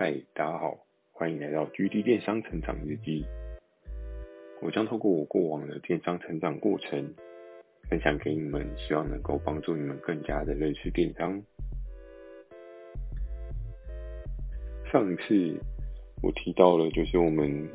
[0.00, 0.78] 嗨，大家好，
[1.10, 3.26] 欢迎来到 GD 电商成长日记。
[4.62, 7.12] 我将透过我过往的电商成长过程，
[7.90, 11.42] 分享给你们，希望能够帮助你们更加的认识电商。
[14.92, 15.60] 上一次
[16.22, 17.68] 我提到了，就是我们，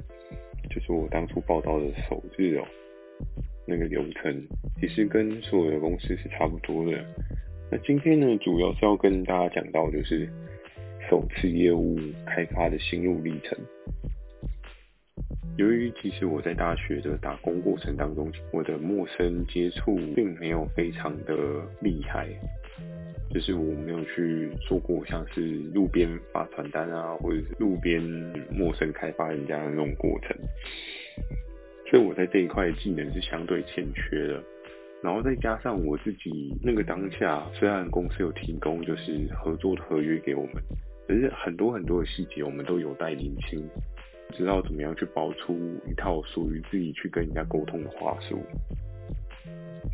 [0.70, 2.66] 就是我当初报道的首日哦，
[3.68, 4.48] 那个流程
[4.80, 7.06] 其实跟所有的公司是差不多的。
[7.70, 10.26] 那今天呢，主要是要跟大家讲到，就是
[11.14, 11.96] 首次业务
[12.26, 13.56] 开发的心路历程。
[15.58, 21.36] 由于其实我在大学的打工过程当中，我的陌生接触并没有非常的
[21.82, 22.28] 厉害，
[23.32, 28.02] 就是我没有去做过像是路边发传单啊，或者是路边
[28.52, 30.36] 陌生开发人家的那种过程，
[31.92, 34.44] 所以我在这一块技能是相对欠缺的。
[35.04, 40.64] 然后再加上我自己那个当下，虽然公司有提供就是合作的合约给我们，
[41.08, 43.64] 可是很多很多的细节我们都有待厘清，
[44.32, 45.56] 知道怎么样去包出
[45.90, 48.42] 一套属于自己去跟人家沟通的话术。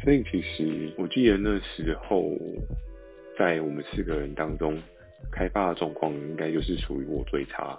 [0.03, 2.37] 所以其实我记得那时候，
[3.37, 4.77] 在我们四个人当中，
[5.31, 7.77] 开发的状况应该就是属于我最差，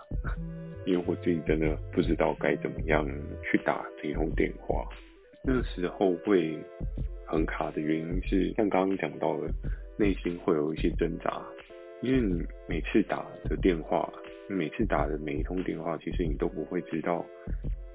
[0.84, 3.06] 因为我自己真的不知道该怎么样
[3.42, 4.86] 去打这通电话。
[5.44, 6.58] 那时候会。
[7.33, 9.46] 很卡的原因是，像刚刚讲到的，
[9.96, 11.40] 内心会有一些挣扎，
[12.02, 14.10] 因为你每次打的电话，
[14.48, 17.24] 每次打的每一通电话，其实你都不会知道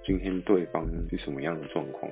[0.03, 2.11] 今天对方是什么样的状况。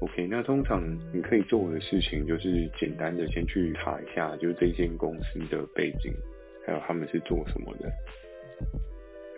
[0.00, 0.82] OK，那通常
[1.14, 6.12] 你可以做的事情就是简单的先去查一下，就是这间公司的背景，
[6.66, 7.90] 还有他们是做什么的。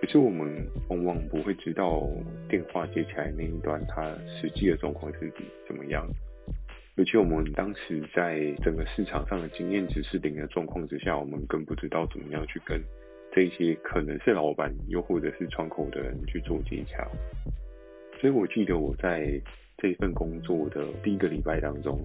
[0.01, 2.09] 可是我们往往不会知道
[2.49, 5.33] 电话接起来那一端，它实际的状况是
[5.67, 6.09] 怎么样。
[6.99, 12.83] 尤其我们当时在整个市场上的经验值是零的状况之下，我们更不知道怎么样去跟
[13.33, 17.07] 这些可能是老板又或者是窗口的人去做接洽。
[18.21, 19.41] 所以我记得我在
[19.77, 22.01] 这份工作的第一个礼拜当中，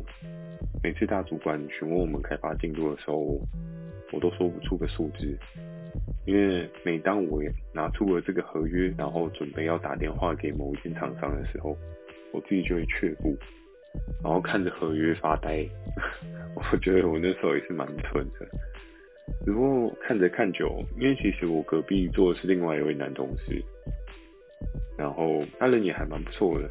[0.83, 3.41] 每次大主管询问我们开发进度的时候，
[4.11, 5.35] 我都说不出个数字，
[6.27, 7.41] 因为每当我
[7.73, 11.75] 拿出了这个合约，然后准备要打电话给某一间厂商的时候，
[12.31, 13.35] 我自己就会却步。
[14.23, 15.67] 然后看着合约发呆，
[16.55, 18.47] 我觉得我那时候也是蛮蠢的。
[19.45, 23.61] 只不过看着看久，因为其实我隔壁坐的是另外一位男同事，
[24.97, 26.69] 然后他人也还蛮不错的，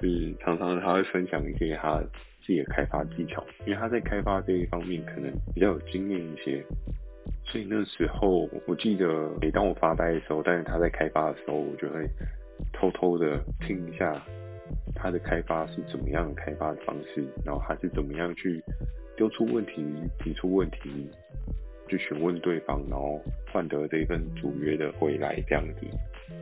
[0.00, 2.00] 是常常他会分享一些他
[2.46, 6.64] 自己的开发技巧，因为他在开发这一方面可能比较有经验一些，
[7.44, 12.08] 所以那时候我记得每当我发呆的时候，但是他在开发的时候，我就会
[12.72, 14.22] 偷偷的听一下。
[15.06, 18.60] 他的开发是怎么样的开发的方式，然后他是怎么样去
[19.16, 19.86] 丢出问题、
[20.18, 21.08] 提出问题，
[21.86, 23.22] 去询问对方，然后
[23.52, 25.86] 换得这一份主约的回来这样子。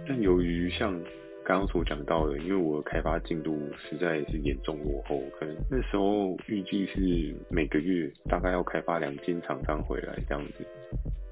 [0.09, 0.99] 但由于像
[1.45, 10.65] 刚刚所讲到的，因为我的开发进度实在是严重落后，可能那时候预计是每个月大概要开发两间厂商回来这样子。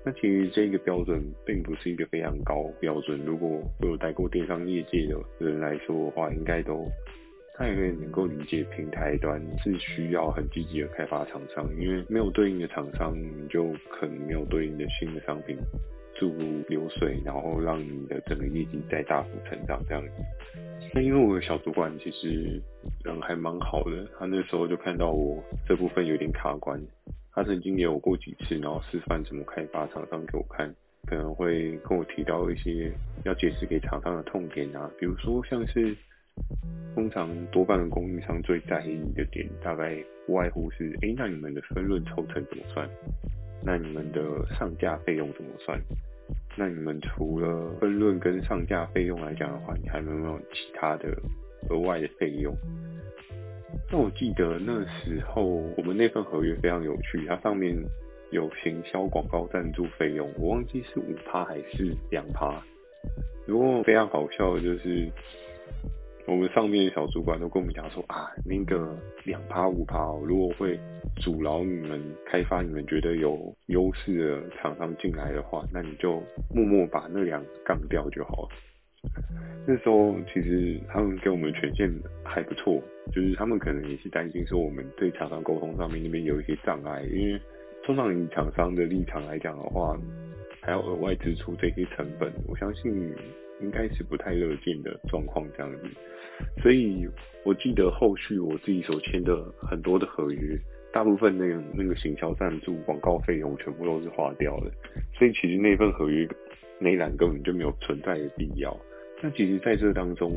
[0.05, 3.25] 那其实这个标准并不是一个非常高标准。
[3.25, 3.49] 如果
[3.81, 6.85] 我有待过电商业界的人来说的话，应该都
[7.63, 15.57] 他也能够理解，平台端是需要很积极的开发厂商，因为没有对应的厂商，你就可能没有对应的新的商品
[16.17, 20.11] 注入流水，然后让你的整个业绩再大幅成长这样子。
[20.93, 22.61] 那因为我的小主管其实
[23.05, 26.81] 人还蛮好的，他那时候就看到我这部分有点卡关。
[27.33, 30.75] 他曾经也有过几次，然后示范怎么开发厂商给我看，
[31.07, 32.93] 可能会跟我提到一些
[33.25, 35.97] 要解释给厂商的痛点啊，比如说像是
[36.95, 42.89] 通常多半的供应商最在意你的点，大概不外乎是，哎，那你们的分润抽成怎么算？
[43.65, 44.21] 那你们的
[44.59, 45.81] 上架费用怎么算？
[46.57, 51.09] 那你们除了分润跟上架费用来讲的话，你还有没有其他的
[51.71, 52.55] 额外的费用？
[53.91, 55.45] 那我记得那时候
[55.77, 57.75] 我们那份合约非常有趣，它上面
[58.31, 62.63] 有行销广告赞助费用，我忘记是五趴还是两趴。
[63.47, 65.11] 不过非常好笑的就是，
[66.27, 70.79] 我们上面的小主管都跟我们讲说啊，那个两趴五趴，如果会
[71.17, 76.23] 阻挠你们开发，你们觉得有优势的厂商进来的话，那你就
[76.55, 78.49] 默默把那两杠掉就好了。
[79.67, 81.91] 那时候其实他们给我们权限
[82.25, 82.81] 还不错，
[83.13, 87.41] 就是他们可能也是担心说我们对厂商沟通上面那边有一些障碍，因为
[87.85, 89.99] 通常以厂商的立场来讲的话，
[90.61, 93.13] 还要额外支出这些成本，我相信
[93.63, 95.89] 应该是不太乐见的状况这样子。
[96.61, 97.09] 所以
[97.45, 100.59] 我记得后续我自己所签的很多的合约，
[100.93, 104.71] 大部分那个那个行销赞助广告费用全部都是花掉的，
[105.17, 106.29] 所以其实那份合约。
[106.85, 108.77] 那栏根本就没有存在的必要。
[109.23, 110.33] 那其实在这当中，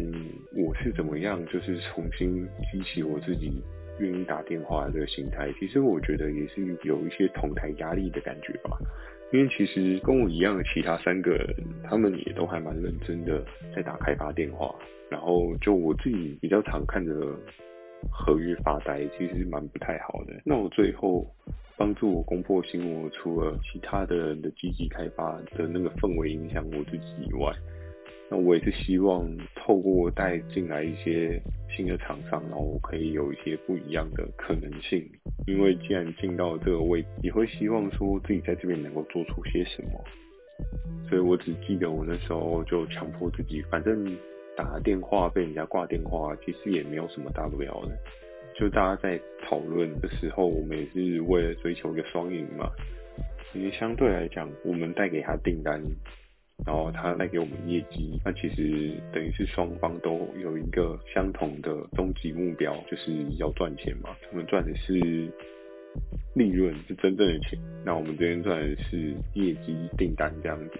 [0.55, 3.63] 我是怎么样，就是重新激起我自己
[3.97, 5.51] 愿意打电话的这个心态。
[5.59, 8.77] 其实我觉得也是有一些同台压力的感觉吧。
[9.35, 11.53] 因为其实跟我一样的其他三个人，
[11.83, 13.45] 他们也都还蛮认真的
[13.75, 14.73] 在打开发电话。
[15.09, 17.13] 然后就我自己比较常看着
[18.09, 20.33] 合约发呆，其实蛮不太好的。
[20.45, 21.27] 那我最后
[21.77, 27.51] 帮助我攻破心魔，除了其他的人的积极开发的那个氛围影响我自己以外。
[28.29, 29.23] 那我也是希望
[29.55, 31.39] 透过带进来一些
[31.69, 35.07] 新的厂商，然后可以有一些不一样的可能性。
[35.45, 40.03] 因为既然进到这个位置，也会希望说自己在这边能够做出些什么。
[41.07, 44.17] 所以我只记得我那时候就强迫自己，反正
[44.57, 47.95] 打电话被人家挂电话，其实也没有什么大不了的。
[48.57, 52.71] 就大家在讨论的时候，我们也是为了追求一个双赢嘛。
[53.53, 55.79] 因为相对来讲，我们带给他订单。
[56.65, 64.15] 然后他来给我们业绩，那其实等于是双方都有一个相同的终极目标，就是要赚钱嘛。
[64.23, 64.93] 他们赚的是
[66.33, 67.59] 利润，是真正的钱。
[67.83, 70.79] 那我们这边赚的是业绩订单这样子。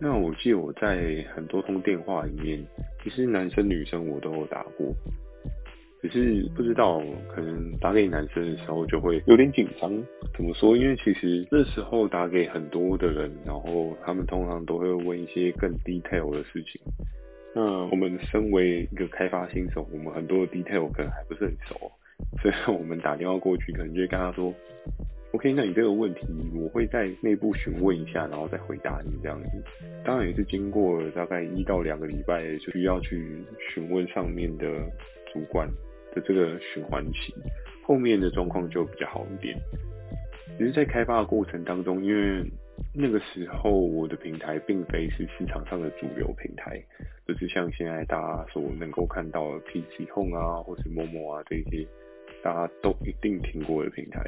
[0.00, 2.62] 那我记得我在很多通电话里面，
[3.04, 4.92] 其实男生女生我都有打过。
[6.02, 7.00] 只是不知道，
[7.32, 9.90] 可能打给男生的时候就会有点紧张。
[10.34, 10.76] 怎么说？
[10.76, 16.80] 因为其实那时候打给很多的人，然后他们通常都会问一些更 detail 的事情。
[17.54, 21.92] 那我们身为一个开发新手，我们很多 detail 可能还不是很熟，
[22.40, 24.52] 所以我们打电话过去，可能就会跟他说
[25.32, 29.48] ：“OK，那你这个问题，我会在内部询问一下，然后再回答你这样子。”
[30.04, 34.66] 当然也是经过了大概一到两个礼拜，就需要去询问上面的
[35.32, 35.68] 主管。
[36.14, 37.34] 的这个循环期，
[37.84, 39.58] 后面的状况就比较好一点。
[40.58, 42.44] 只是在开发的过程当中，因为
[42.94, 46.80] 那个时候我的平台并非是市场上的主流平台，
[47.26, 51.86] 就是像现在大家所能够看到的 PC Home 啊，或是 Momo 啊这些
[52.42, 54.20] 大家都一定听过的平台。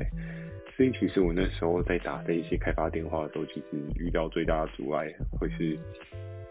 [0.77, 5.79] 所以其实我那时候在打这一些开发电话的时候，其实遇到最大的阻碍会是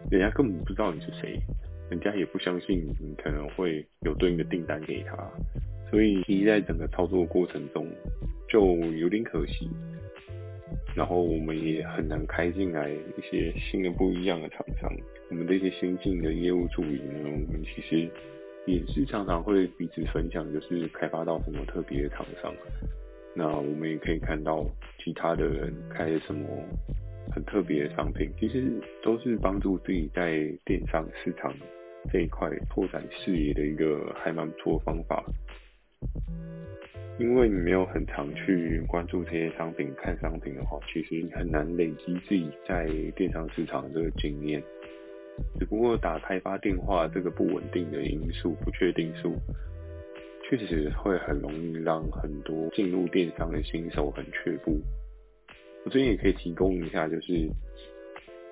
[0.10, 1.40] 人家根本不知道你是谁。
[1.90, 5.16] 人家也不相信你可能会有对应的订单给他，
[5.90, 7.88] 所以其实在整个操作过程中
[8.50, 9.70] 就有点可惜。
[10.96, 14.92] 然后我们也很难开进来一些新的不一样的厂商。
[15.30, 18.10] 我们这些新进的业务助理呢，我们其实
[18.66, 22.54] 也是常常会彼此分享，就是开发到什么特别的厂商。
[23.36, 24.64] 那我们也可以看到
[25.00, 26.48] 其他的人开什么
[27.32, 28.72] 很特别的商品，其实
[29.04, 31.54] 都是帮助自己在电商市场。
[32.12, 35.24] 这一块拓展视野的一个还蛮不错的方法，
[37.18, 44.62] 因为你没有很常去关注这些商品、看商品的话，其实你很难累积自己在电商市场的这个经验。
[45.58, 49.36] 只不过打开发电话这个不稳定的因素、不确定数，
[50.44, 54.82] 确实会很容易让很多进入电商的新手很却步。
[55.86, 57.50] 我这边也可以提供一下，就是。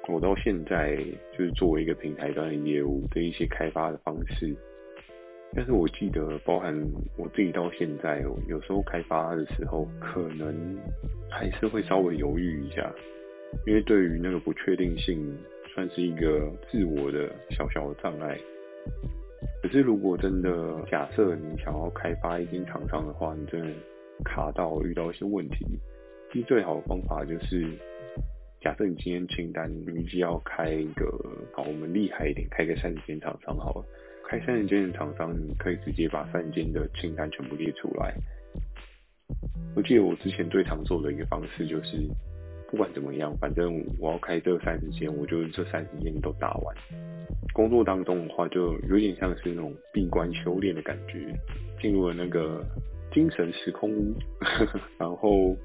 [0.07, 0.97] 我到现在
[1.31, 4.53] 就是作为一个平台端的业务的一些开发的方式，
[5.53, 6.75] 但是我记得包含
[7.15, 10.75] 我自己到现在，有时候开发的时候可能
[11.29, 12.91] 还是会稍微犹豫一下，
[13.67, 15.37] 因为对于那个不确定性
[15.73, 18.37] 算是一个自我的小小的障碍。
[19.61, 23.67] 可是如果真的假设你想要开发一间厂商的话，你真的
[24.25, 25.65] 卡到遇到一些问题，
[26.39, 27.67] 实最好的方法就是。
[28.63, 31.07] 假设你今天清单你预计要开一个，
[31.51, 33.85] 好，我们厉害一点，开个三十间厂商好了。
[34.29, 38.13] 开三十间的厂商，你可以直接把三十间的清单全部列出来。
[39.75, 42.07] 我记得我之前最常做的一个方式就是，
[42.69, 46.75] 不管怎么样，反正我要开这三十间，我就这三十间都打完。
[47.53, 51.35] 工作当中的话，就有点像是那种闭关修炼的感觉，
[51.81, 52.63] 进入了那个
[53.11, 54.13] 精神时空屋，
[54.99, 55.57] 然后。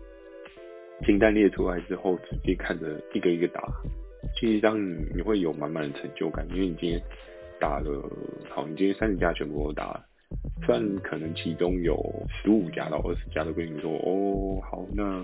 [1.04, 3.62] 清单列出来之后，直接看着一个一个打，
[4.34, 6.98] 其实当你你会有满满的成就感，因为你今天
[7.60, 8.10] 打了，
[8.48, 10.06] 好，你今天三十家全部都打了，
[10.64, 11.94] 虽然可能其中有
[12.28, 15.22] 十五家到二十家都跟你说，哦，好，那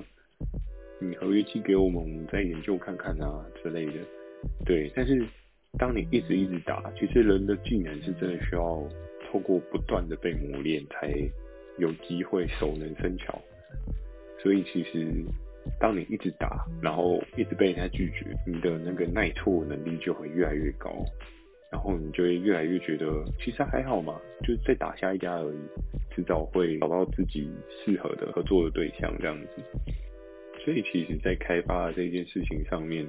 [1.01, 3.93] 你合约寄给我们，我们再研究看看啊之类的，
[4.67, 5.27] 对，但是
[5.79, 8.87] 当你一直一直打，其实人的技能是真的需要
[9.31, 11.11] 透过不断的被磨练，才
[11.79, 13.41] 有机会熟能生巧，
[14.43, 15.25] 所以其实。
[15.81, 20.91] 当你一直打，然后一直被人家拒绝，你的那个耐挫能力就会越来越高，
[21.71, 23.07] 然后你就会越来越觉得
[23.39, 25.59] 其实还好嘛，就再打下一家而已，
[26.15, 27.51] 迟早会找到自己
[27.85, 29.49] 适合的合作的对象这样子。
[30.65, 33.05] 所以其实，在开发这件事情上面，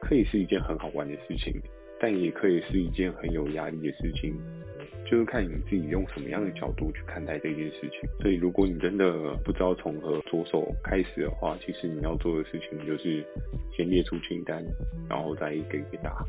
[0.00, 1.52] 可以是一件很好玩的事情，
[2.00, 4.34] 但也可以是一件很有压力的事情。
[5.10, 8.00] 就是看你自己用什么样的角度去看待这件事情。
[8.20, 13.24] 所以，如果你真的不知道从何着手开始的话，其实你要做的事情就是
[13.74, 14.62] 先列出清单，
[15.08, 16.22] 然后再一个一个打。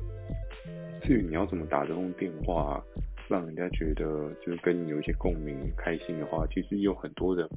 [1.02, 2.82] 至于你要怎么打这通电话，
[3.28, 7.50] 让人家觉得就是跟你有一些共鸣、开心的话，其实有很多的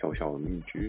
[0.00, 0.88] 小小的秘诀。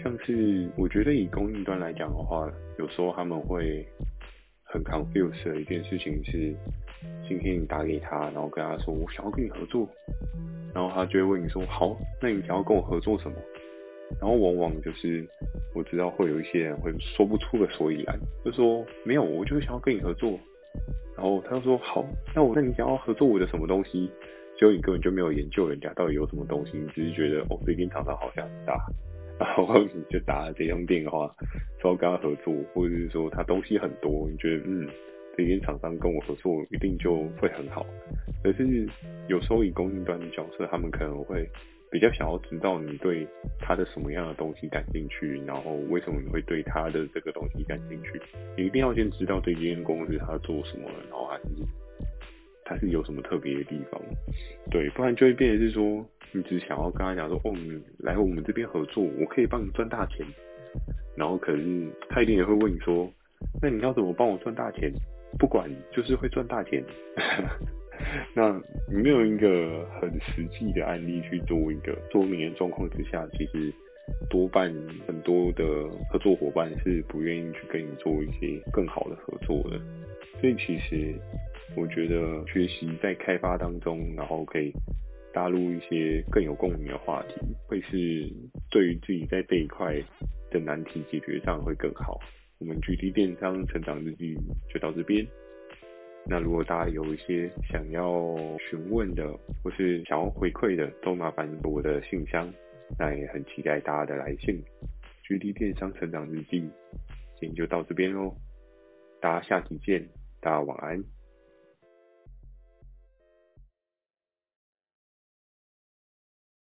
[0.00, 3.84] 像是我觉得以供应端来讲的话，有时候他们会
[4.62, 6.54] 很 confused 的一件事情是。
[7.28, 9.86] 今天你打给他，然后跟他说我想要跟你合作，
[10.74, 13.36] 然后他就会问你说好，那你想要跟我合作什么？
[14.18, 15.22] 然后往往就是
[15.74, 20.38] 我知道会有一些人会说不出个所以然，就说没有，我就是想要跟你合作。
[21.14, 22.02] 然后他就说好，
[22.34, 24.10] 那我那你想要合作我的什么东西？
[24.58, 28.74] 结果你根本就没有研究人家到底有什么东西，你只是觉得哦，这间厂商好像很大，
[29.38, 31.30] 然后你就打了这通电话，
[31.80, 34.88] 说要跟他合作，或者是说他东西很多，你觉得嗯。
[35.38, 37.86] 这间厂商跟我合作一定就会很好，
[38.42, 38.88] 可是
[39.28, 41.48] 有时候以供应端的角色，他们可能会
[41.92, 43.24] 比较想要知道你对
[43.60, 48.20] 他的什么样的东西感兴趣，然后为什么你会对他的这个东西感兴趣？
[48.56, 51.44] 你一定要先知道这间公司他做什么，然后还是
[52.64, 54.02] 他是有什么特别的地方，
[54.72, 60.26] 对，不然就会变成是说你只想要跟他讲说，哦，你来我们这边合作，我可以帮你赚大钱，
[61.16, 63.08] 然后可是他一定也会问你说，
[63.62, 64.92] 那你要怎么帮我赚大钱？
[65.38, 66.84] 不管就是会赚大钱，
[68.34, 68.52] 那
[68.88, 73.72] 没有一个很实际的案例去做一个说明的状况之下，其实
[74.30, 74.72] 多半
[75.06, 75.64] 很多的
[76.10, 79.78] 合作伙伴是不愿意去跟你做一些更好的合作的。
[80.40, 81.14] 所以其实
[81.76, 84.72] 我觉得学习在开发当中，然后可以
[85.32, 87.34] 搭入一些更有共鸣的话题，
[87.66, 88.32] 会是
[88.70, 89.94] 对于自己在这一块
[90.50, 92.18] 的难题解决上会更好。
[92.58, 94.36] 我们 GD 电商成长日记
[94.68, 95.24] 就到这边。
[96.26, 102.52] 那如果大家有一些想要询问的，或是想要回馈的，都麻烦我的信箱。
[102.98, 104.60] 那也很期待大家的来信。
[105.24, 106.68] GD 电商成长日记，
[107.38, 108.34] 今天就到这边喽。
[109.20, 110.08] 大家下期见，
[110.40, 111.17] 大家晚安。